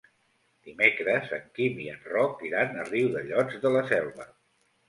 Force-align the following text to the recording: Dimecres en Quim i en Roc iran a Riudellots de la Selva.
Dimecres 0.69 1.33
en 1.37 1.43
Quim 1.59 1.77
i 1.85 1.87
en 1.93 2.01
Roc 2.13 2.43
iran 2.49 2.73
a 2.85 2.89
Riudellots 2.91 3.63
de 3.67 3.77
la 3.77 3.85
Selva. 3.93 4.31